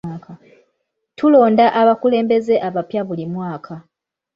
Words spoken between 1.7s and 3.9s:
abakulembeze abapya buli mwaka.